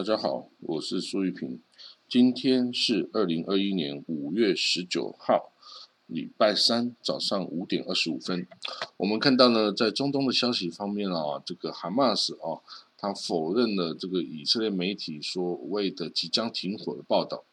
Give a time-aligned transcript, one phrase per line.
[0.00, 1.60] 大家好，我是苏玉平。
[2.08, 5.52] 今天是二零二一年五月十九号，
[6.06, 8.46] 礼拜三早上五点二十五分。
[8.96, 12.64] 我们看到呢，在中东的消息方面啊，这个哈马斯啊，
[12.96, 17.44] 他否认了这个以色列媒体所谓的即将停火的报道。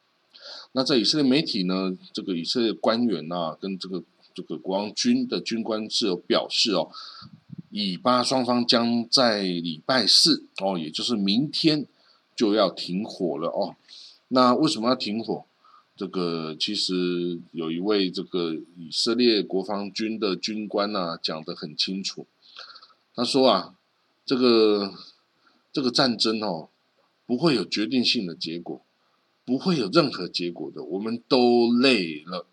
[0.71, 4.01] 那在以色列媒体呢，这个以色列官员呐，跟这个
[4.33, 6.89] 这个国王军的军官是有表示哦，
[7.71, 11.85] 以巴双方将在礼拜四哦，也就是明天。
[12.37, 13.75] 就要停火了哦，
[14.29, 15.43] 那为什么要停火？
[15.95, 22.27] 这个其实有一位这个以色列国防军的军官呐讲得很清楚，
[23.15, 23.75] 他说啊，
[24.23, 24.93] 这个
[25.73, 26.69] 这个战争哦
[27.25, 28.79] 不会有决定性的结果，
[29.43, 32.45] 不会有任何结果的，我们都累了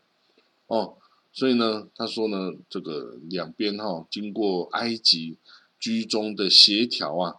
[0.67, 0.97] 哦，
[1.31, 5.37] 所以呢，他说呢，这个两边哈经过埃及
[5.79, 7.37] 居中的协调啊。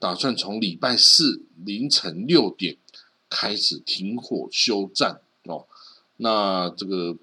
[0.00, 2.78] 打算从礼拜四凌晨六点
[3.28, 5.66] 开始停火休战哦，
[6.16, 7.18] 那这个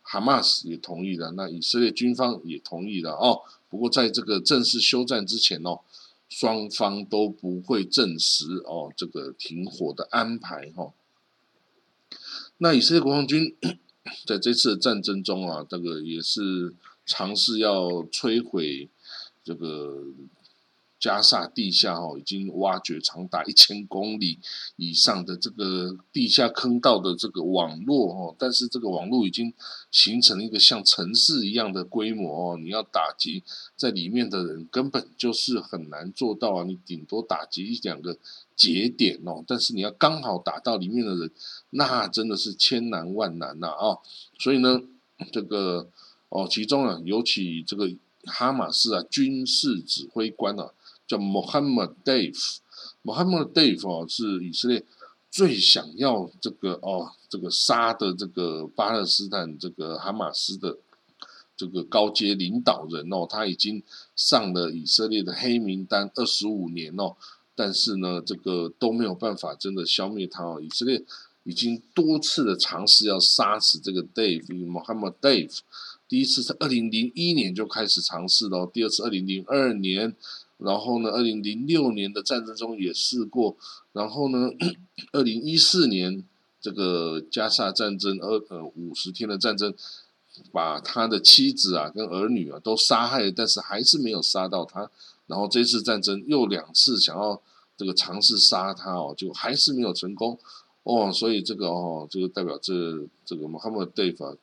[0.00, 3.42] 哈马斯也同意了，那以色列军方也同意了哦。
[3.68, 5.80] 不过在这个正式休战之前哦，
[6.30, 10.94] 双方都不会证实哦这个停火的安排哈。
[12.56, 13.54] 那以色列国防军
[14.26, 18.88] 在这次战争中啊，这个也是尝试要摧毁
[19.44, 20.06] 这个。
[21.02, 24.38] 加沙地下哦，已经挖掘长达一千公里
[24.76, 29.52] 以上的这个地下坑道的这个网络哦，但是这个网络已经
[29.90, 33.42] 形成了一个像城市一样的规模哦，你要打击
[33.74, 36.62] 在里面的人，根本就是很难做到啊！
[36.62, 38.16] 你顶多打击一两个
[38.54, 41.32] 节点哦，但是你要刚好打到里面的人，
[41.70, 43.98] 那真的是千难万难呐啊！
[44.38, 44.80] 所以呢，
[45.32, 45.90] 这个
[46.28, 47.90] 哦，其中啊，尤其这个
[48.26, 50.70] 哈马斯啊，军事指挥官啊。
[51.12, 54.82] 叫 Mohammed Dave，Mohammed Dave 哦，是以色列
[55.30, 60.78] 最想要这个哦，这个杀的这个巴勒斯坦这个哈马斯的
[61.54, 63.82] 这个高阶领导人哦，他已经
[64.16, 67.14] 上了以色列的黑名单二十五年哦，
[67.54, 70.58] 但是呢，这个都没有办法真的消灭他哦。
[70.62, 71.04] 以色列
[71.44, 75.58] 已经多次的尝试要杀死这个 Dave，Mohammed Dave，
[76.08, 80.16] 第一次是二零零一年就开始尝试了，第二次二零零二年。
[80.64, 83.56] 然后呢，二零零六年的战争中也试过。
[83.92, 84.50] 然后呢，
[85.12, 86.24] 二零一四年
[86.60, 89.74] 这个加沙战争，二呃五十天的战争，
[90.50, 94.90] 把他的妻子啊跟儿女啊都杀害，但是还是没有杀到他。
[95.26, 97.40] 然后这次战争又两次想要
[97.76, 100.38] 这个尝试杀他哦，就还是没有成功
[100.82, 101.12] 哦。
[101.12, 102.72] 所以这个哦，这个代表这
[103.24, 104.36] 这个 Mohammed Dave。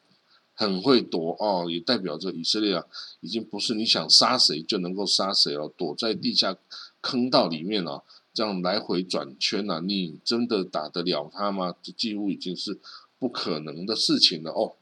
[0.60, 2.86] 很会躲哦，也代表着以色列啊，
[3.22, 6.58] 已经不是你想杀谁就能够杀谁了，躲在地下
[7.00, 8.04] 坑道里面啊，
[8.34, 11.74] 这样来回转圈啊，你真的打得了他吗？
[11.82, 12.78] 这几乎已经是
[13.18, 14.74] 不可能的事情了哦。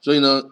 [0.00, 0.42] 所以呢，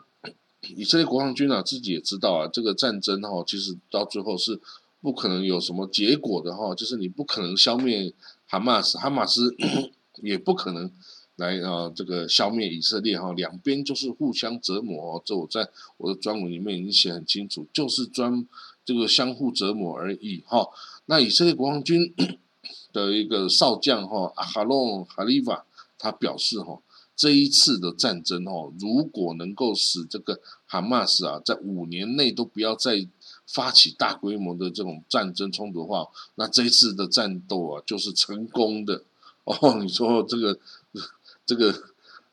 [0.76, 4.60] 以色列国防军啊，自己也知道啊，这个战争哈，其实到最后是
[5.00, 8.12] 不可能有什么结果的哈，就是你不可能消灭
[8.46, 9.56] 哈马斯，哈马斯
[10.22, 10.92] 也不可能。
[11.40, 15.22] 来啊，这个消灭以色列哈，两边就是互相折磨哦。
[15.24, 18.46] 这我在我的专文里面已经写很清楚，就是专
[18.84, 20.68] 这个相互折磨而已哈。
[21.06, 22.14] 那以色列国防军
[22.92, 25.64] 的一个少将哈阿哈隆哈利瓦，
[25.98, 26.78] 他表示哈，
[27.16, 33.08] 这一次的战争哈，如果能够使这个哈马斯啊，在五年内都不要再
[33.46, 39.04] 发起大规模的这种战争冲突的话，那这一次的战斗啊，就是成功的
[39.44, 39.78] 哦。
[39.80, 40.58] 你说这个。
[41.50, 41.74] 这个，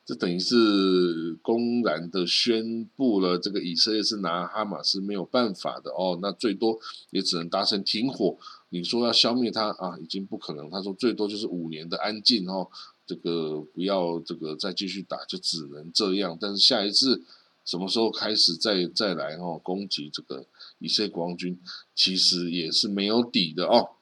[0.06, 6.78] 这等于是公然的宣布了，这个以色列是拿哈马斯没有办法的哦，那最多
[7.10, 8.38] 也只能达成停火。
[8.68, 10.70] 你说要消灭他啊，已经不可能。
[10.70, 12.68] 他说最多就是五年的安静哦，
[13.08, 16.38] 这个不要这个再继续打，就只能这样。
[16.40, 17.24] 但是下一次
[17.64, 20.46] 什么时候开始再再来哦攻击这个
[20.78, 21.58] 以色列国防军，
[21.96, 23.96] 其实也是没有底的哦。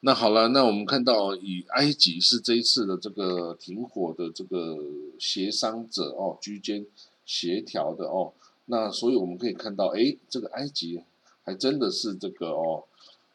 [0.00, 4.76] 那好了，那我们看到以埃及是这一次的这个停火的这个
[5.18, 6.86] 协商者哦，居间
[7.26, 8.32] 协调的哦，
[8.66, 11.02] 那所以我们可以看到，哎，这个埃及
[11.42, 12.84] 还真的是这个哦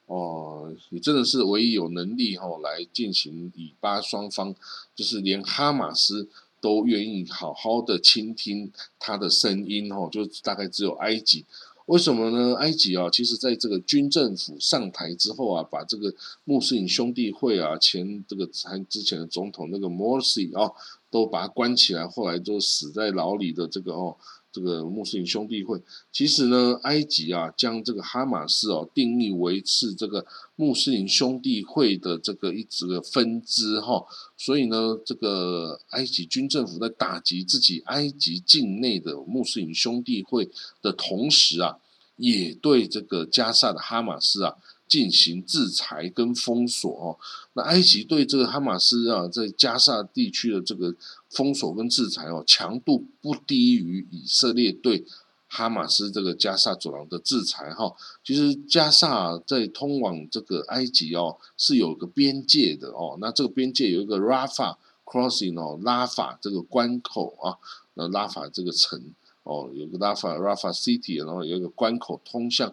[0.05, 4.55] 哦，你真的是唯一有能力哈来进行以巴双方，
[4.95, 6.29] 就是连哈马斯
[6.61, 11.43] 都愿意好好的倾听他的声音哦，就大概只有埃及。
[11.87, 12.55] 为什么呢？
[12.55, 16.13] 埃及啊，其实在这个军政府上台之后啊，把这个
[16.45, 20.71] 穆斯林兄弟会啊，前这个还之前的总统那个 Morsi 啊，
[21.11, 24.15] 都把他关起来，后来就死在牢里的这个哦，
[24.53, 30.23] 这个穆斯林兄弟会，其实呢，埃及啊将这个哈马斯哦定义为是这个
[30.55, 34.05] 穆斯林兄弟会的这个一个分支哈，
[34.37, 40.47] 所以呢，这个埃及军政府在打击自己埃及境内的穆斯林兄弟会
[40.83, 41.77] 的同时啊，
[42.17, 44.55] 也对这个加萨的哈马斯啊
[44.93, 47.07] 进行制裁跟封锁哦。
[47.53, 50.95] 那埃及对这个哈马斯啊在加沙地区的这个。
[51.33, 55.03] 封锁跟制裁哦，强度不低于以色列对
[55.47, 57.91] 哈马斯这个加沙走廊的制裁哈。
[58.23, 67.57] 其实加沙在通往这个埃及哦是有个边界的哦，那这个边界有一个 Rafa crossing 哦，拉法这个关口啊，
[67.95, 69.03] 那拉法这个城
[69.41, 72.71] 哦，有个拉法 Rafa city，然后有一个关口通向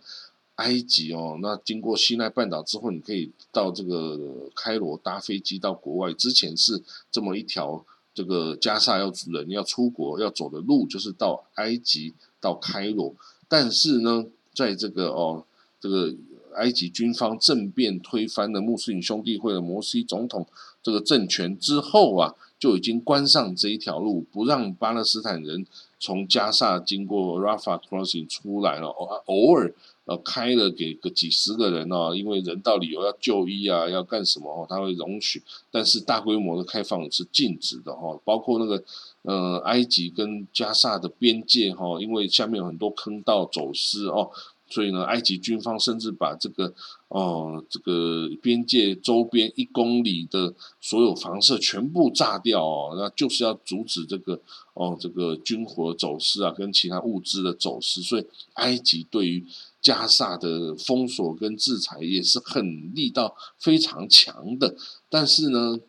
[0.60, 1.38] 埃及哦。
[1.42, 6.12] 那经过西奈半岛之后，你可以到这个开罗搭飞机到国外。
[6.12, 7.84] 之前是这么一条。
[8.12, 13.14] 这个加沙要人要出国要走的路就是到埃及到开罗，
[13.48, 15.44] 但是呢，在这个哦，
[15.80, 16.12] 这个
[16.56, 20.44] 埃及军方政变推翻了穆斯林兄弟会的摩西总统
[20.82, 25.64] 这个政权之后啊，就已经关上这一条路，不让巴勒斯坦人
[26.00, 29.72] 从加沙经过 Rafah crossing 出来了，偶偶尔。
[30.10, 35.40] 呃，开了给个几十个人哦，因为人道理由要就医啊，要干什么哦，他会容许，
[35.70, 38.82] 但是大规模的开放是禁止的哈，包括那个
[39.22, 44.28] 呃埃及跟加萨的边界哈，因为下面有很多坑道走私哦，
[44.68, 46.74] 所以呢，埃及军方甚至把这个
[47.10, 54.40] 哦这个边界周边一公里的所有房舍全部炸掉哦，那就是要阻止这个
[54.74, 58.24] 哦这个军火走私啊，跟其他物资的走私，所以
[58.54, 59.44] 埃及对于
[59.82, 64.76] 加萨的封锁跟制裁也是很力道非常强的，
[65.08, 65.80] 但是呢，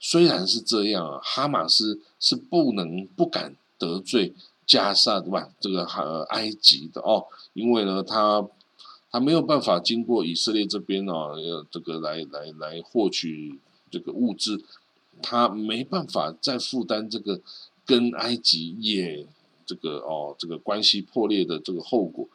[0.00, 4.32] 虽然是这样啊，哈马斯是不能不敢得罪
[4.64, 5.50] 加萨对吧？
[5.60, 8.46] 这个哈埃及的哦，因为呢，他
[9.14, 11.28] 他没有办法经过以色列这边啊，
[11.70, 14.60] 这个来来来获取这个物资，
[15.22, 17.40] 他没办法再负担这个
[17.86, 19.24] 跟埃及也
[19.64, 22.28] 这个哦这个关系破裂的这个后果。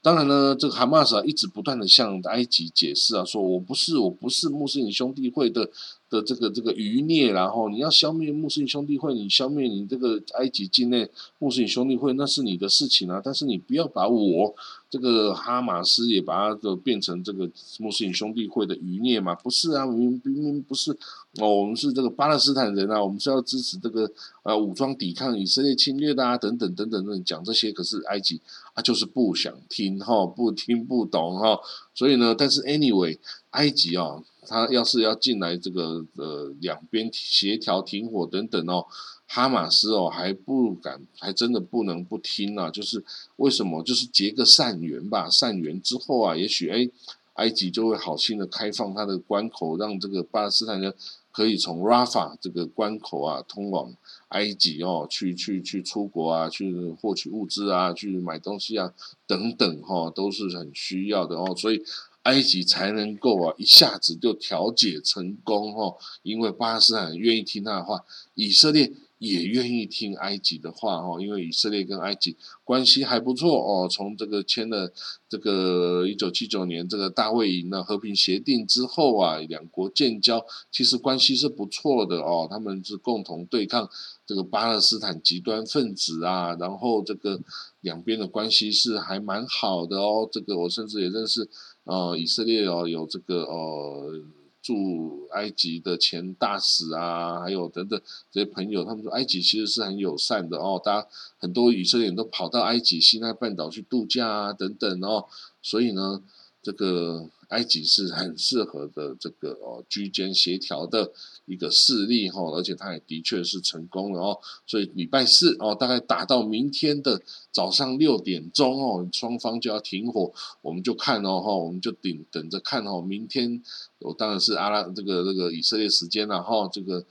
[0.00, 5.68] 当然呢，这个哈马斯啊，一直不断的向埃及解释啊，说我不是，我不是穆斯林兄弟会的。
[6.10, 11.08] 的这个这个余孽，然后你要消灭穆斯林兄弟会，你消灭你这个埃及境内
[11.38, 13.22] 穆斯林兄弟会，那是你的事情啊。
[13.24, 14.52] 但是你不要把我
[14.90, 17.48] 这个哈马斯也把它的变成这个
[17.78, 19.36] 穆斯林兄弟会的余孽嘛？
[19.36, 20.90] 不是啊，明明明不是
[21.38, 24.10] 哦，我们是这个巴勒斯坦人啊，我们是要支持这个
[24.42, 28.40] 呃武装抵抗以色列侵略的啊，等等等等等讲这些，可是埃及
[28.74, 31.56] 啊就是不想听哈，不听不懂哈，
[31.94, 33.16] 所以呢，但是 anyway，
[33.50, 34.20] 埃及啊。
[34.46, 38.86] 他要是要进来，这个呃两边协调停火等等哦，
[39.26, 42.70] 哈马斯哦还不敢，还真的不能不听啊。
[42.70, 43.04] 就是
[43.36, 43.82] 为什么？
[43.82, 46.88] 就是结个善缘吧，善缘之后啊，也许哎，
[47.34, 50.94] 埃及就会好心的开放它的关口，让这个巴勒斯坦人
[51.30, 53.94] 可以从 Rafa 这个关口啊通往
[54.28, 58.92] 埃及哦，去去去出国啊，去获取物资啊，去买东西啊
[59.26, 61.82] 等等哈，都是很需要的哦，所以。
[62.30, 74.92] 埃及才能够啊一下子就调解成功哦，因为巴勒斯坦愿意听他的话，以色列也愿意听埃及的话哦，因为以色列跟埃及关系还不错哦，从这个签了
[75.28, 83.90] 这个一九七九年这个大卫营的和平协定之后啊，两国建交，其实关系是不错的哦，他们是共同对抗
[84.24, 87.40] 这个巴勒斯坦极端分子啊，然后这个
[87.80, 91.50] 两边的关系是还蛮好的哦，这个我甚至也认识。
[91.90, 94.22] 呃，以色列哦，有这个呃
[94.62, 105.26] 驻埃及的前大使啊，还有等等这些朋友，他们说埃及其实是很友善的哦，大家很多以色列人都跑到埃及西奈半岛去度假啊，等等哦，
[105.60, 106.22] 所以呢，
[106.62, 107.28] 这个。
[107.50, 111.10] 埃及是很适合的这个哦居间协调的
[111.50, 114.38] 一个事例哈，而且它也的确是成功了哦。
[114.64, 123.00] 所以礼拜四哦，大概打到明天的早上六点钟哦，双方就要停火，我们就看哦哈，我们就等等着看哦。
[123.00, 123.60] 明天
[123.98, 127.04] 我当然是阿拉这个这个以色列时间了哈，这个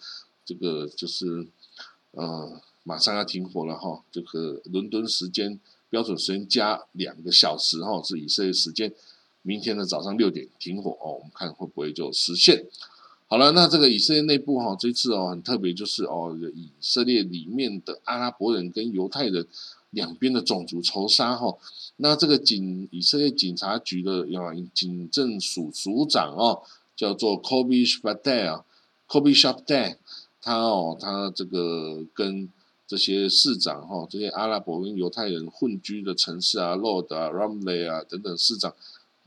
[0.46, 1.46] 这个就是
[2.12, 8.94] 呃马上要停火了哈，这个伦敦时间标准时间加两个小时哈，是以色列时间。
[9.42, 12.66] 明天的早上六点停火哦，我们看会不会就实现。
[13.32, 19.46] 好了，那这个以色列内部哈，这次哦很特别，就是哦以色列里面的阿拉伯人跟犹太人
[19.92, 21.56] 两边的种族仇杀哈。
[21.98, 26.64] 那这个警以色列警察局的啊警政署署长哦，
[26.96, 28.66] 叫做 Kobi Shabtai 啊
[29.08, 29.98] ，Kobi Shabtai，
[30.42, 32.50] 他哦他这个跟
[32.88, 38.74] 这些市长哈，这些阿拉伯跟犹太人混居的城市啊，Lord 啊，Ramle 啊等等市长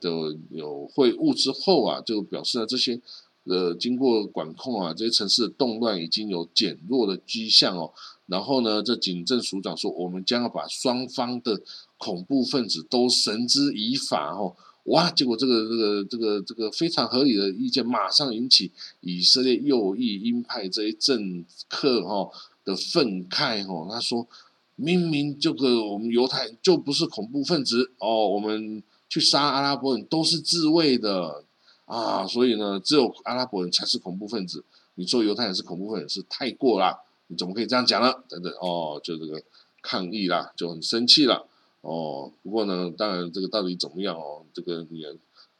[0.00, 0.10] 的
[0.50, 3.00] 有会晤之后啊，就表示了这些
[3.44, 7.92] 呃经过管控啊，这些城市的动乱已经有减弱的迹象哦。
[8.26, 11.60] 然后呢，这警政署长说，我们将要把双方的
[11.98, 14.54] 恐怖分子都绳之以法哦。
[14.86, 15.08] 哇！
[15.12, 18.68] 结果这个这个这个这个非常合理的意见，马上引起
[19.00, 22.28] 以色列右翼鹰派这些政客哈
[22.64, 23.86] 的愤慨哈。
[23.88, 24.26] 他说
[24.74, 31.44] ：“明明这个我们犹太人就不是恐怖分子哦，我们去杀阿拉伯人都是自卫的
[31.92, 34.64] 啊，所以呢，只有阿拉伯人才是恐怖分子。
[34.94, 38.10] 你说犹太人是恐怖分子是太过了，你怎么可以这样讲呢？
[38.30, 39.42] 等等哦，就这个
[39.82, 41.46] 抗议啦，就很生气了。”
[41.82, 44.42] 哦，不过呢，当然这个到底怎么样哦？
[44.54, 45.04] 这个你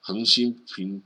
[0.00, 1.02] 恒心凭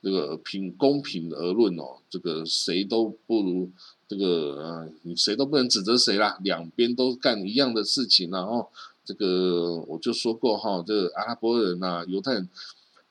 [0.00, 3.68] 这个凭公平而论哦，这个谁都不如
[4.06, 8.68] 这个啊，你谁都不能指责谁啦，两边都干一样的事情，然后
[9.04, 12.48] 这个我就说过哈，这个阿拉伯人呐、犹太人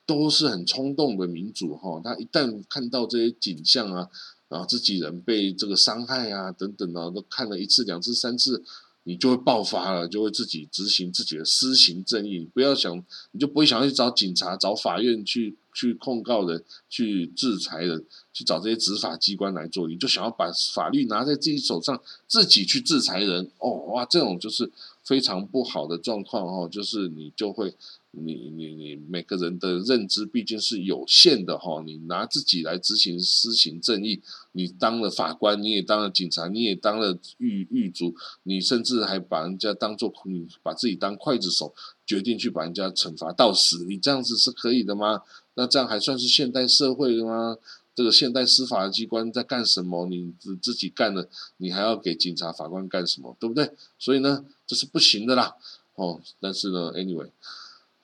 [0.08, 4.10] 都是很冲动的民主哈，他一旦看到这些景象啊，
[4.50, 8.64] 然后自己人被这个伤害啊等等啊，都看了一次、两次、三次。
[9.04, 12.40] 你就会爆发了，就会自己执行自己的私刑正义。
[12.54, 19.88] 不要想，你就不会想要去找警察、找法院去去控告人、去制裁人、去找这些执法机关来做。
[19.88, 21.98] 你就想要把法律拿在自己手上，
[22.28, 23.50] 自己去制裁人。
[23.60, 24.70] 哦，哇，这种就是
[25.06, 27.74] 非常不好的状况哦，就是你就会。
[28.20, 34.22] 你你你每个人的认知毕竟是有限的哈，你拿自己来执行施行正义，
[34.54, 41.74] 你当了法官，你也当了警察，你也当了狱狱卒，你甚至还把人家当做你把自己当刽子手，
[42.06, 45.22] 决定去把人家惩罚到死，你这样子是可以的吗？
[45.54, 47.58] 那这样还算是现代社会的吗？
[47.94, 50.06] 这个现代司法机关在干什么？
[50.08, 53.36] 你自自己干了，你还要给警察法官干什么？
[53.40, 53.72] 对不对？
[53.98, 55.56] 所以呢，这是不行的啦。
[55.96, 57.30] 哦，但是呢，anyway。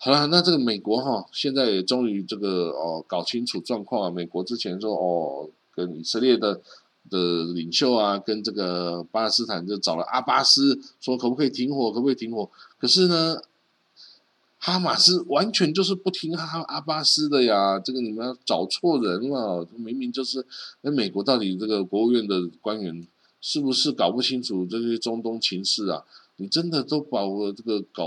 [0.03, 4.09] 好了，那这个美国哈，现在也终于这个哦搞清楚状况啊。
[4.09, 6.59] 美国之前说哦，跟以色列的
[7.09, 12.49] 的领袖啊，跟这个巴勒斯坦就找了阿巴斯，说可不可以停火，可不可以停火？
[12.77, 13.37] 可是呢，
[14.59, 17.79] 哈马斯完全就是不听哈阿巴斯的呀。
[17.79, 20.45] 这个你们找错人了，明明就是
[20.81, 23.07] 那美国到底这个国务院的官员
[23.39, 26.03] 是不是搞不清楚这些中东情势啊？
[26.43, 28.03] 你真的都把我这个搞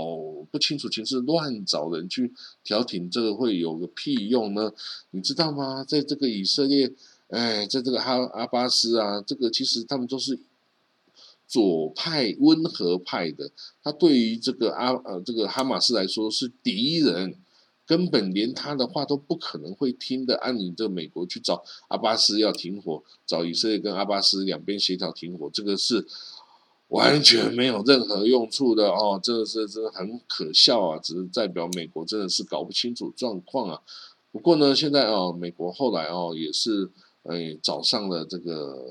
[0.51, 2.31] 不清楚情势，乱找人去
[2.63, 4.71] 调停，这个会有个屁用呢？
[5.09, 5.83] 你知道吗？
[5.83, 6.93] 在这个以色列，
[7.29, 10.37] 哎，在这个哈阿巴斯啊，这个其实他们都是
[11.47, 13.49] 左派温和派的，
[13.81, 17.33] 他对于这个阿呃这个哈马斯来说是敌人，
[17.87, 20.37] 根本连他的话都不可能会听的。
[20.37, 26.05] 按你这美国去找阿巴斯要停火，找以色列跟阿巴斯两边协调停火，这个是。
[26.89, 30.97] 完全没有任何用处的哦，这个是真的很可笑啊！
[30.97, 33.81] 只是代表美国真的是搞不清楚状况啊。
[34.31, 36.89] 不过呢，现在哦，美国后来哦也是
[37.23, 38.85] 哎找上了这个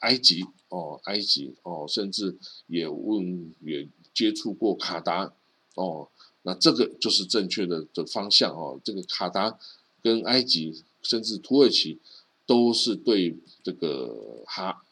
[0.00, 5.32] 埃及哦，埃及哦，甚至也问也接触过卡达
[5.74, 6.08] 哦，
[6.42, 8.78] 那这个就是正确的的方向哦。
[8.84, 9.58] 这个卡达
[10.02, 11.98] 跟埃及甚至土耳其
[12.44, 14.82] 都是对这个哈。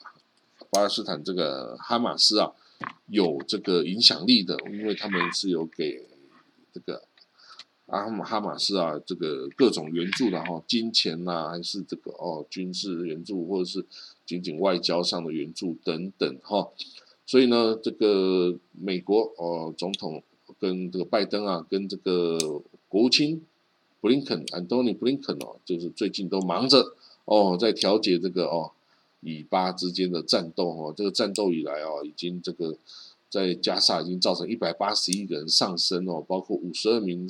[0.75, 2.51] 巴勒斯坦这个哈马斯啊，
[3.07, 6.05] 有这个影响力的，因为他们是有给
[6.73, 7.05] 这个
[7.87, 13.87] 阿姆哈马斯啊这个各种援助的哈，金钱呐，还是这个哦军事援助，或者是
[14.27, 16.69] 仅仅外交上的援助等等哈。
[17.25, 20.25] 所以呢，这个美国哦总统
[20.59, 22.37] 跟这个拜登啊，跟这个
[22.89, 23.47] 国务卿
[24.01, 28.73] 布林肯安东尼布林肯哦，就是最近都忙着哦在调解这个哦。
[29.25, 32.77] 以巴之间的战斗哦，这个战斗以来哦，已经这个
[33.31, 37.29] 在加沙已经造成一百八十一个人丧生哦，包括五十二名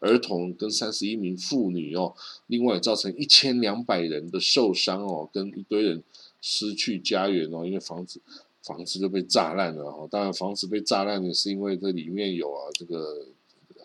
[0.00, 2.14] 儿童跟三十一名妇女哦，
[2.48, 6.02] 另外造成一千两百人的受伤哦，跟一堆人
[6.40, 8.20] 失去家园哦，因为房子
[8.62, 13.26] 房子就被炸烂了哦，当然房子被炸烂也是因为这里面有啊这个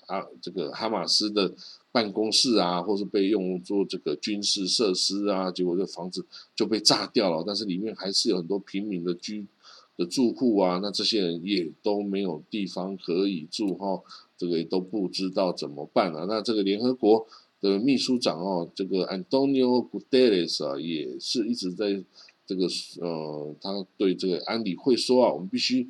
[0.08, 1.54] 啊这个哈马斯的。
[1.96, 7.42] 办公室啊，或是被用作这个军事设施啊，结果这房子就被炸掉了。
[7.48, 9.48] 但是里面还是有很多平民的居
[9.96, 14.02] 的住户啊，那这些人也都没有地方可以住哈，
[14.38, 16.26] 这个也都不知道怎么办啊。
[16.28, 17.26] 那这个联合国
[17.62, 22.04] 的秘书长哦，这个 Antonio Guterres 啊，也是一直在
[22.46, 22.68] 这个
[23.00, 25.88] 呃，他对这个安理会说啊，我们必须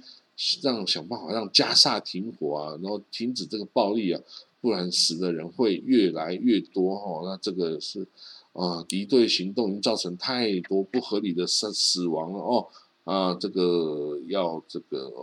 [0.62, 4.22] 让想办法让加沙停火啊，然后停止这个暴力啊。
[4.66, 8.08] 不然死的人会越来越多哈，那这个是
[8.54, 12.68] 啊敌对行动已经造成太多不合理的死死亡了哦，
[13.04, 15.14] 啊，这个要这个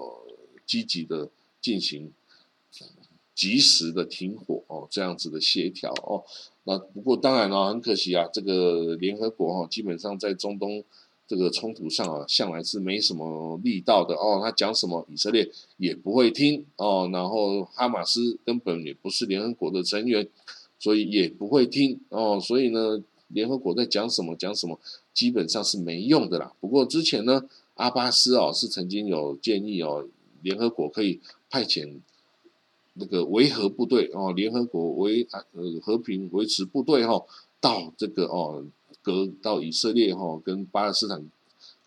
[0.64, 1.28] 积极的
[1.60, 2.12] 进行
[3.34, 6.22] 及时的停火哦，这样子的协调哦。
[6.62, 10.84] 那不过当然了，很可惜啊，这个联合国哈，基本上在中东
[11.32, 14.38] 这个冲突上啊，向来是没什么力道的哦。
[14.44, 17.08] 他讲什么，以色列也不会听哦。
[17.10, 20.28] 然后哈马斯根本也不是联合国的成员，
[20.78, 22.38] 所以也不会听哦。
[22.38, 24.78] 所以呢，联合国在讲什么讲什么，
[25.14, 26.52] 基本上是没用的啦。
[26.60, 27.42] 不过之前呢，
[27.76, 30.06] 阿巴斯哦是曾经有建议哦，
[30.42, 32.00] 联合国可以派遣。
[32.94, 37.24] 那个维和部队哦，联合国维呃和平维持部队哈，
[37.58, 38.62] 到这个哦
[39.02, 41.28] 隔到以色列哈跟巴勒斯坦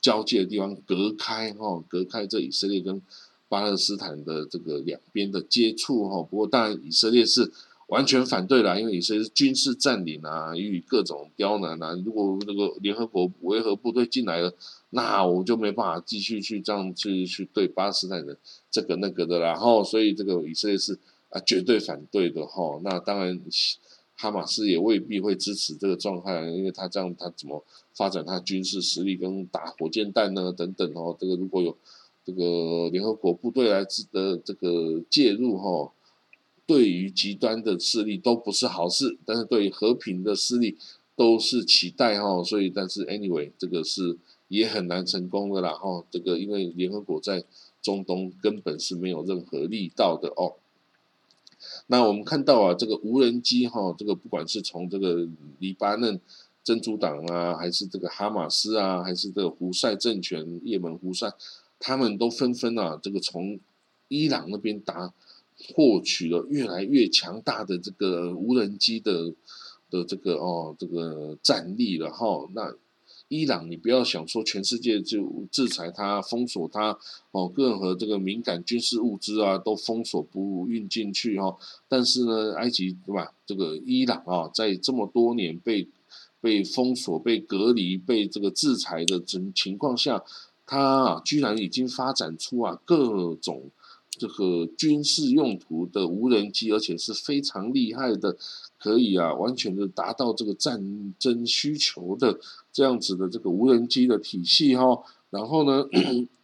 [0.01, 3.01] 交界的地方隔开哈，隔开这以色列跟
[3.47, 6.21] 巴勒斯坦的这个两边的接触哈。
[6.21, 7.51] 不过当然以色列是
[7.87, 11.93] 完全反对啦，因为以色列是军事占领啊，与各种刁难啊。
[12.05, 14.53] 如果那个联合国维和部队进来了，
[14.89, 18.37] 那我就没办法继续去这样去去对巴勒斯坦人。
[18.71, 22.81] 这个那个的，然后所以这个以色列是啊绝对反对的哈。
[22.83, 23.39] 那当然，
[24.15, 30.51] 哈马斯也未必会支持这个状态，因为他这样他怎么发展他军事实力跟打火箭弹呢？
[30.51, 31.15] 等等哦。
[31.19, 31.75] 这个如果有
[32.25, 35.91] 这个联合国部队来的这个介入哈，
[36.65, 40.77] 对于极端的势力都不是好事，但是对于和平的势力
[41.15, 42.43] 都是期待哈。
[42.43, 44.17] 所以，但是 anyway，这个是
[44.47, 46.03] 也很难成功的啦哈。
[46.09, 47.43] 这个因为联合国在。
[47.85, 50.55] 中东根本是没有任何力道的哦。
[51.87, 55.27] 那我们看到啊，这个无人机哈，这个不管是从这个
[55.59, 56.19] 黎巴嫩
[56.63, 61.31] 真主党啊，还是这个哈马斯啊，还是这个胡塞政权、也门胡塞，
[61.79, 63.59] 他们都纷纷啊，这个从
[64.07, 65.13] 伊朗那边打
[65.75, 69.33] 获取了越来越强大的这个无人机的
[69.89, 72.49] 的这个哦这个战力了哈。
[72.53, 72.75] 那
[73.27, 76.97] 伊朗，你不要想说全世界就制裁它、封锁它
[77.31, 81.57] 哦，任何这个敏感军事物资啊都封锁不运进去哈。
[81.87, 83.33] 但是呢，埃及对吧？
[83.45, 85.87] 这个伊朗啊，在这么多年被
[86.39, 90.23] 被封锁、被隔离、被这个制裁的情情况下，
[90.67, 93.71] 它啊居然已经发展出啊各种
[94.17, 98.37] 这个军事用途的无人机，而且是非常厉害的。
[98.77, 102.37] 可以啊，完全的达到这个战争需求的
[102.71, 105.01] 这样子的这个无人机的体系哈，
[105.31, 105.83] 然后呢，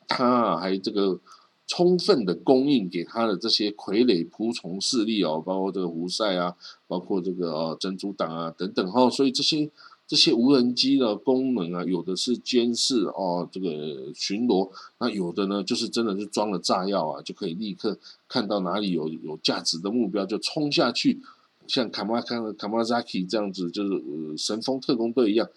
[0.08, 1.20] 他还这个
[1.68, 6.56] 充分的供应给他的这些傀儡仆从势力哦，包括这个胡塞啊，
[6.88, 9.70] 包括这个呃珍珠党啊等等哈，所以这些
[10.12, 14.70] 这些无人机的功能啊，有的是监视哦，这个巡逻，
[15.00, 17.98] 那有的呢就是真的是装了炸药啊，就可以立刻
[18.28, 21.22] 看到哪里有有价值的目标就冲下去。
[21.66, 25.48] 像卡马卡卡马扎基这样子，就是呃神风特工队一样，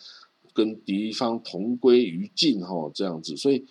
[0.53, 3.65] 跟敌方同归于尽哈，这样子，所以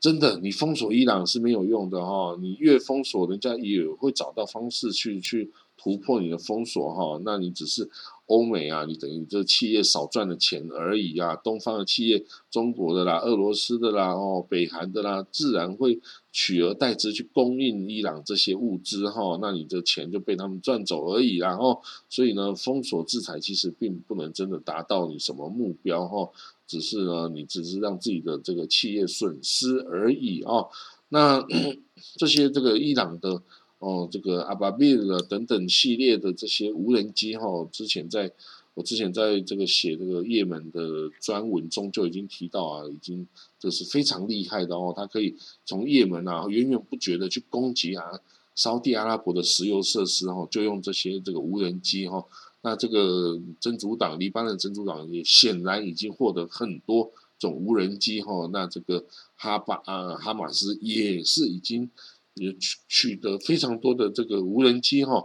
[0.00, 7.90] 真的，你封锁伊朗是没有用的哈，你越封锁，人家也会找到方式去去突破你的封锁哈，那你只是。
[8.26, 11.36] 欧美啊，你等于这企业少赚的钱而已啊。
[11.36, 16.00] 东方的企业，中国的啦、俄罗斯的啦、哦、北韩的啦，自然会
[16.32, 19.38] 取而代之去供应伊朗这些物资哈。
[19.42, 21.36] 那你的钱就被他们赚走而已。
[21.36, 26.30] 然后，所以呢，封锁制裁其实并不能真的达到你什么目标哈，
[26.66, 30.64] 只是呢，你只是让自己的这个企业损失而已啊。
[31.10, 31.46] 那
[32.16, 33.42] 这些这个伊朗的。
[33.84, 38.32] 哦，这个阿巴比尔等等系列的这些无人机哈，之前在
[38.72, 43.26] 我之前在这个写这个也门的专文中就已经提到啊，已经
[43.60, 48.18] 这是非常厉害的哦，它可以从也门啊源源不绝的去攻击啊，
[48.54, 52.24] 沙地阿拉伯的石油设施哈，就用这些这个无人机哈。
[52.62, 59.04] 那这个真主党黎巴嫩真主党也显然已经获得很多种无人机哈，那这个
[59.36, 61.90] 哈巴啊哈马斯也是已经。
[62.34, 65.24] 也取取得非常多的这个无人机哈，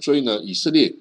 [0.00, 0.96] 所以呢，以色列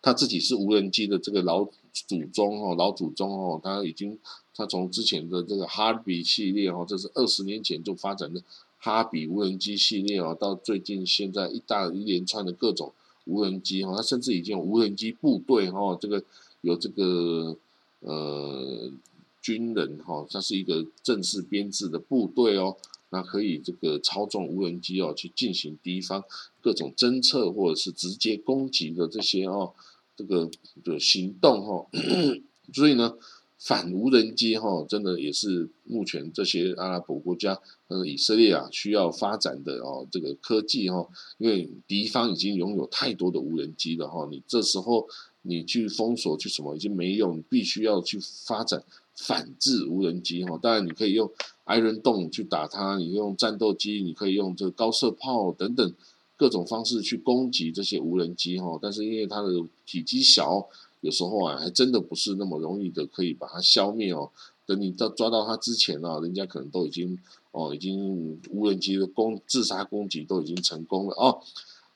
[0.00, 4.18] 他自己是无人机的这个老祖宗哦，老祖宗哦，他已经
[4.54, 8.42] 他从之前的这个哈比系列哦，这是二十年前就发展的
[8.78, 12.92] 哈比无人机系列哦，到最近现在一大一连串的各种
[13.26, 16.24] 无人机哈，他甚至已经有无人机部队哈，这个
[16.62, 17.56] 有这个
[18.00, 18.90] 呃
[19.42, 22.76] 军人哈，它是一个正式编制的部队哦。
[23.10, 26.22] 那可以这个操纵无人机哦，去进行敌方
[26.60, 29.72] 各种侦测或者是直接攻击的这些哦，
[30.16, 30.50] 这个
[30.84, 31.86] 的行动哈。
[32.74, 33.16] 所以呢，
[33.58, 41.08] 反无人机哈，真的也是目前这些阿拉伯国家，呃，以色列啊，需要发展的哦，这个科技哈。
[41.38, 45.08] 因为敌方已经拥有太多的无人机了哈，你这时候
[45.40, 48.84] 你去封锁去什么已经没用，你必须要去发展。
[49.20, 50.56] 反制无人机哈。
[50.62, 51.28] 当然你可以用
[51.68, 55.94] Iron Dome 去打它，你用战斗机，你可以用这个高射炮等等
[56.36, 58.78] 各种方式去攻击这些无人机哈。
[58.80, 59.50] 但是因为它的
[59.86, 60.66] 体积小，
[61.02, 64.30] 有时候啊还真的不是那么容易的可以把它消灭哦。
[64.66, 67.18] 等你到抓到它之前呢，人家可能都已经
[67.52, 71.40] 哦，已经无人机的攻自杀攻击都已经成功了哦。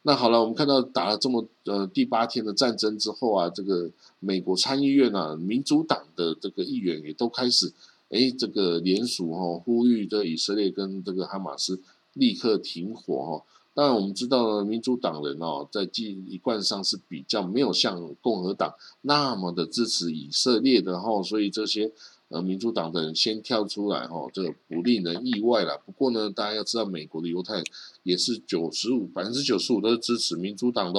[0.02, 7.72] 那好了，我们看到打了这么呃第八天的战争之后啊，这个美国参议院啊，民主党的这个议员也都开始
[8.12, 11.80] 哎这个联署哈，呼吁这以色列跟这个哈马斯
[12.12, 13.44] 立刻停火哈。
[13.74, 21.90] 当然我们知道呢民主党人哦，在一一贯上是比较没有像共和党那么的支持以色列的哈，所以这些。
[22.34, 25.78] 呃，民主党的人先跳出来，哈，这个不令人意外了。
[25.84, 27.62] 不过呢，大家要知道，美国的犹太
[28.04, 30.98] 也是九十五百分之九十五都是支持民主党的，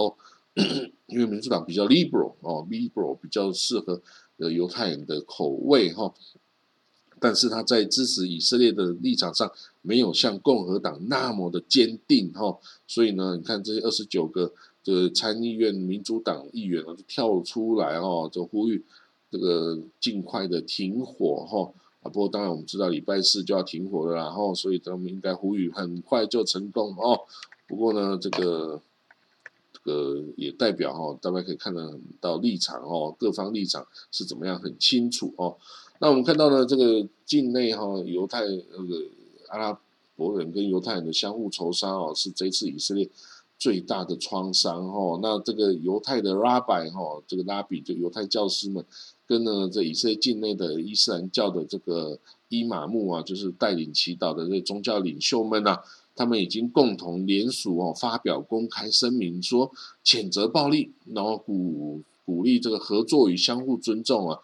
[1.09, 3.99] 因为民主党比较 liberal 哦，liberal 比较适合
[4.37, 6.13] 呃犹太人的口味哈。
[7.23, 9.49] 但是他在支持以色列的立场上，
[9.81, 12.59] 没有像共和党那么的坚定哈。
[12.85, 14.51] 所以呢，你看这些二十九个
[14.83, 18.83] 的参议院民主党议员啊，就跳出来哦，就呼吁。
[19.31, 22.05] 这个尽快的停火哈啊！
[22.11, 27.21] 不过当然我们知道礼拜四就要停火了，然后所以他们应该呼吁很快就成功哦。
[27.67, 28.81] 不过呢，这个
[29.71, 35.57] 这个也代表哈，大家可以看得到立场哦，各方立场是怎么样很清楚哦。
[36.03, 39.05] 那我们看到呢，这个境内哈犹太那个
[39.47, 39.79] 阿拉
[40.17, 43.09] 伯人跟犹太人的相互仇杀哦，是这次以色列
[43.57, 45.17] 最大的创伤哈。
[45.21, 48.83] 那这个犹太的拉拜哈，这个拉比就犹太教师们。
[49.25, 55.81] 跟呢，这以色列境内的伊斯兰教的这个伊玛目啊，就是带领祈祷的这宗教领袖们啊，
[56.17, 59.71] 他们已经共同联署哦，发表公开声明，说
[60.03, 64.39] 谴责暴力，然后鼓鼓励这个合作与相互尊重啊，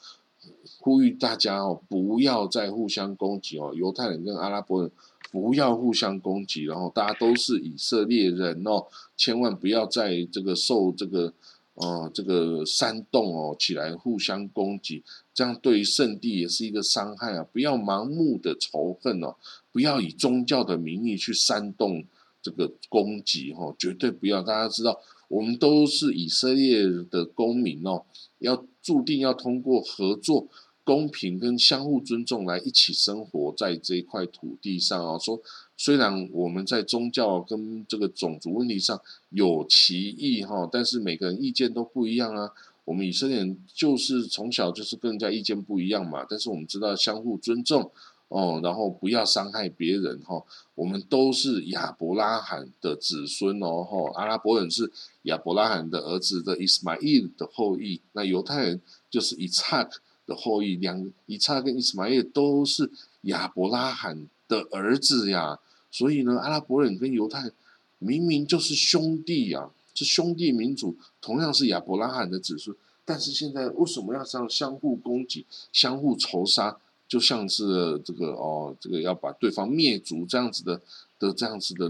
[0.80, 4.92] 呼吁大家哦，不要再互相攻击哦，犹太人跟阿拉伯人
[5.32, 8.86] 不要互相攻击，然后大家都是以色列人哦，
[9.16, 11.34] 千万不要在这个受这个。
[11.76, 15.02] 哦，这个煽动哦起来互相攻击，
[15.34, 17.48] 这样对于圣地也是一个伤害啊！
[17.54, 19.34] 不要盲目的仇恨哦，
[19.72, 22.04] 不要以宗教的名义去煽动
[22.42, 24.42] 这个攻击哦，绝对不要！
[24.42, 25.00] 大家知道，
[25.30, 28.04] 我们都是以色列的公民哦，
[28.40, 30.50] 要注定要通过合作。
[30.82, 35.20] 公平跟相互尊重来一起生活在这一块土地上啊！
[35.20, 35.40] 说
[35.78, 42.52] 虽然我们在宗教跟这个种族问题上有歧义哈，但是每个人意见都不一样啊。
[42.86, 47.92] 我们以色列人就是从小就是跟人家意见不一样嘛，但是我们知道相互尊重
[48.30, 50.42] 哦，然后不要伤害别人哈。
[50.74, 54.90] 我们都是亚伯拉罕的子孙哦哈，阿拉伯人是
[55.24, 59.88] 亚伯拉罕的儿子的伊斯玛仪的后裔，那犹太人就是以撒。
[60.30, 65.58] 的后裔，两以撒跟伊斯玛叶都是亚伯拉罕的儿子呀，
[65.90, 67.50] 所以呢，阿拉伯人跟犹太
[67.98, 76.78] 明明就是兄弟呀，是兄弟民族，同样是亚伯拉罕的子孙，但是现在为什么要这样相互攻击、相互仇杀？
[77.10, 80.80] 就像是这个哦，这个要把对方灭族这样子的
[81.20, 81.90] 的这样子的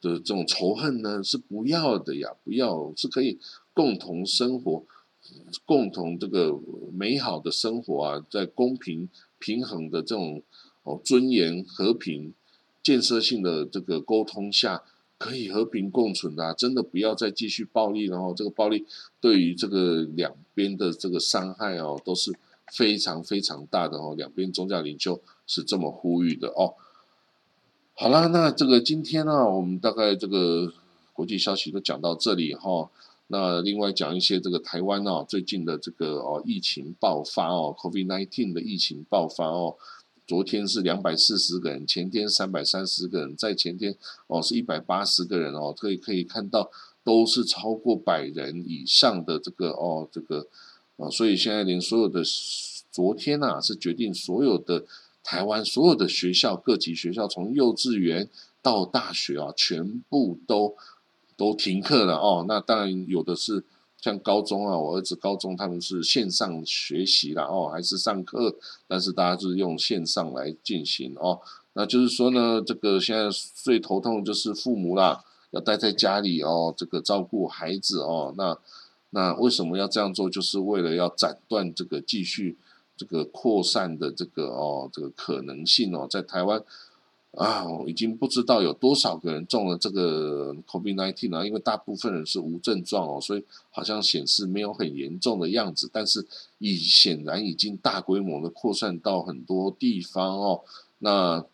[0.00, 3.38] 的这种仇恨呢，是不要的呀，不要是可以
[3.74, 4.82] 共同生活。
[5.64, 6.56] 共同这个
[6.92, 9.08] 美好的生活啊，在公平
[9.40, 10.40] 平衡的这种
[10.84, 12.32] 哦尊严、和平、
[12.80, 14.84] 建设性的这个沟通下，
[15.18, 18.86] 可以和平共存的，真的不要再继续暴力然后这个暴力
[19.20, 22.32] 对于这个两边的这个伤害哦，都是
[22.72, 24.14] 非常非常大的哦。
[24.16, 26.74] 两边宗教领袖是这么呼吁的哦。
[27.94, 30.72] 好了，那这个今天呢，我们大概这个
[31.12, 32.90] 国际消息都讲到这里哈。
[33.28, 39.74] 那另外讲一些这个台湾哦，最近的这个哦疫情爆发哦，COVID-19 的疫情爆发哦，
[40.26, 43.96] 昨天是两百四十个人，前天三百三十个人，在前天
[44.28, 46.70] 哦是一百八十个人哦，可以可以看到
[47.02, 50.46] 都是超过百人以上的这个哦这个
[50.96, 52.22] 啊，所以现在连所有的
[52.90, 54.84] 昨天呐是决定所有的
[55.22, 58.28] 台湾所有的学校各级学校从幼稚园
[58.62, 60.74] 到大学啊，全部都。
[61.38, 63.62] 都停课了哦，那当然有的是
[64.00, 68.56] 像高中啊，我儿子高中他们是线上学习了哦，还是上课，
[68.88, 71.38] 但是大家就是用线上来进行哦。
[71.74, 78.32] 那就是说呢，这个现在最头痛就是父母啦，要待在家里哦，这个照顾孩子哦。
[78.38, 78.58] 那
[79.16, 80.28] 那为什么要这样做？
[80.28, 82.58] 就是为了要斩断这个继续
[82.98, 86.62] 这个扩散的这个哦这个可能性哦，在台湾。
[87.32, 96.26] 啊，已经不知道有多少个人中了这个 COVID-19 了，因为大部分人是无症状哦，所以好像显示没有很严重的样子，但是
[96.58, 100.60] 已显然已经大规模的扩散到很多地方哦，
[100.98, 101.44] 那。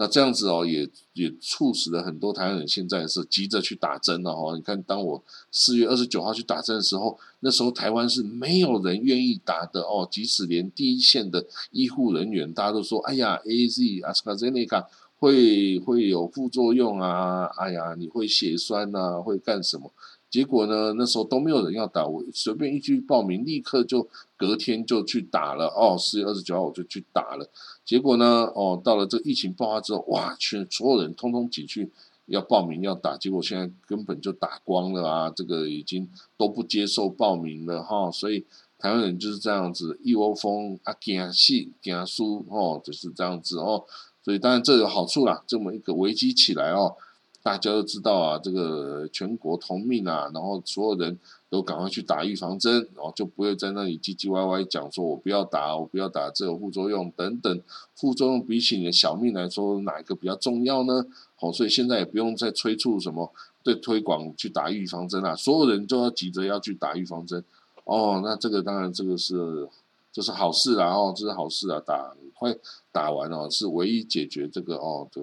[0.00, 4.54] 那这样子哦，也也促使了很多台湾人现在是急着去打针了哈。
[4.54, 10.06] 你看，当我四月二十九号去打针的时候，那时候台湾是没有人愿意打的哦。
[10.08, 14.86] 即使连第一线的医护人员，大家都说：“哎呀，A Z、阿斯卡泽内卡
[15.18, 19.92] 会会有副作用啊，哎呀，你会血栓呐，会干什么？”
[20.30, 20.92] 结果呢？
[20.98, 25.68] 那时候都没有人要打，我随便一去报名，立刻就隔天就去打了。
[25.68, 27.48] 哦，四月二十九号我就去打了。
[27.84, 28.50] 结果呢？
[28.54, 31.90] 哦，到了这疫情爆发之后，哇，全所有人通通挤去
[32.26, 35.32] 要报名要打，结果现在根本就打光了啊！
[35.34, 38.10] 这个已经都不接受报名了哈。
[38.10, 38.44] 所以
[38.78, 43.84] 台湾人就是这样子，一窝蜂啊，惊死惊输哦，就是这样子哦。
[44.22, 46.94] 所以当然这有好处啦，这么一个危机起来哦。
[47.48, 57.62] 大家都知道啊，这个全国同命啊，然后所有人都赶快去打预防针，然后就不会在那里唧唧歪歪讲说“我不要打，我不要打，这有副作用”等等。
[57.94, 61.06] 副作用比起你的小命来说，哪一个比较重要呢？
[61.40, 63.32] 哦，所以现在也不用再催促什么
[63.62, 67.42] 对推广去打预防针啊，所有人都要急着要去打预防针。
[67.84, 69.66] 哦，那这个当然这个是
[70.12, 72.54] 这是好事啊，哦，这是好事啊，打快
[72.92, 75.22] 打完哦，是唯一解决这个哦的。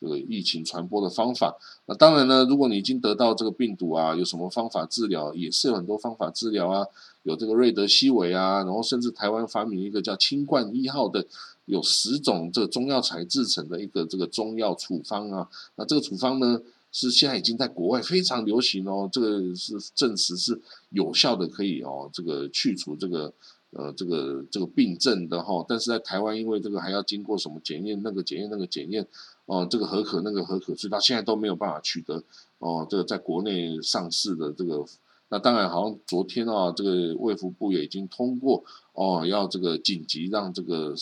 [0.00, 1.56] 这个疫情传播的方法，
[1.86, 6.86] 那当然呢，如果你已经得到这个病毒啊，有什么方法治疗，也是有很多方法治疗啊，
[7.22, 11.24] 有这个瑞德西韦啊，然后甚至台湾发明一个叫清冠一号的，
[11.64, 16.60] 有十种这个中药材制成的一个这个中药处方啊，那这个处方呢，
[16.92, 23.32] 是现在已经在国外非常流行哦，这个是证实是有效的，可以哦，这个去除这个。
[23.72, 29.06] 呃，这个这个病症的哈，但是在台湾，因为这个还要经过什么检验，那个检验，那个检验，
[29.46, 32.22] 哦，这个合可，那个合可，所以到现在都没有办法取得
[32.58, 34.84] 哦，这个在国内上市的这个，
[35.30, 40.94] 那当然，好像昨天啊，这个卫福部也已经通过哦，要这个紧急让这个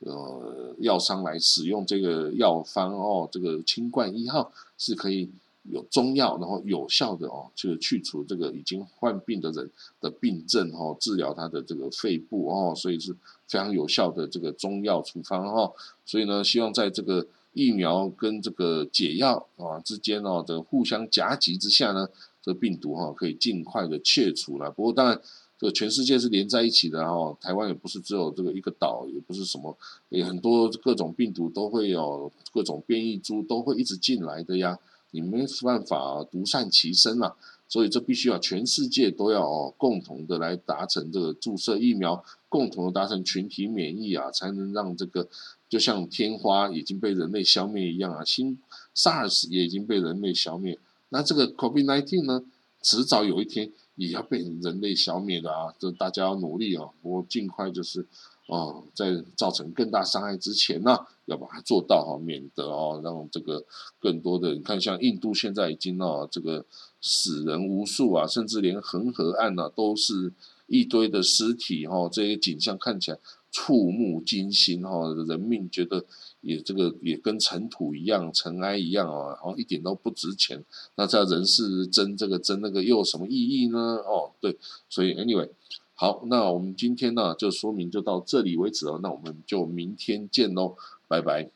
[0.00, 5.30] 呃药商来使用这个药方哦，这个清冠一号是可以。
[5.72, 9.68] 有中药，然后有效的哦，就是去除这个已经患病的人
[10.00, 13.12] 的病症哦，治疗他的这个肺部哦，所以是
[13.48, 15.72] 非常有效的这个中药处方哦。
[16.04, 22.06] 所以呢，希望在这个疫苗跟这个解药啊之间哦的互相夹击之下呢，
[22.42, 24.70] 这病毒哈可以尽快的切除了。
[24.70, 25.18] 不过当然，
[25.58, 29.74] 这全世界是连在一起的哈，台湾也不是只有这个一个岛，也不是什么，
[30.10, 34.78] 也很多各种病毒都会有各种变异株都会一直进来的呀。
[35.12, 37.34] 你没办法独善其身啊，
[37.68, 45.26] 所以这必须要全世界都要共同的来达成这个注射疫苗，共同的达成群体免疫啊，才能让这个
[45.68, 48.58] 就像天花已经被人类消灭一样啊，新
[48.94, 52.44] SARS 也已经被人类消灭，那这个 COVID-19 呢，
[52.82, 58.06] 迟早有一天也要被人类消灭的啊，这大家要努力哦，我尽快就是。
[58.48, 63.64] 哦，在造成更大伤害之前呢，要把它做到哈，免得哦让这个
[63.98, 66.64] 更多的你看，像印度现在已经哦这个
[67.00, 70.32] 死人无数啊，甚至连恒河岸呢都是
[70.68, 73.18] 一堆的尸体哈，这些景象看起来
[73.56, 76.04] 触目惊心哈，人命觉得
[76.42, 80.62] 也这个也跟尘土一样，尘埃一样啊，好像一点都不值钱。
[80.96, 83.78] 那在人世争这个争那个又有什么意义呢？
[83.78, 84.58] 哦，对，
[84.90, 85.48] 所以 anyway。
[85.94, 90.76] 好，那我们今天呢就说明就到这里为止了，那我们就明天见喽，
[91.08, 91.55] 拜拜。